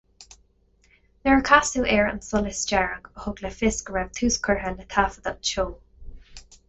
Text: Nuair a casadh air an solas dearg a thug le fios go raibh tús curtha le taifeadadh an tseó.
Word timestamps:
Nuair 1.23 1.37
a 1.37 1.43
casadh 1.49 1.85
air 1.97 2.07
an 2.13 2.21
solas 2.29 2.63
dearg 2.71 3.11
a 3.15 3.19
thug 3.27 3.43
le 3.47 3.51
fios 3.59 3.77
go 3.89 3.93
raibh 3.99 4.17
tús 4.21 4.41
curtha 4.49 4.75
le 4.79 4.89
taifeadadh 4.95 5.31
an 5.35 5.39
tseó. 5.51 5.67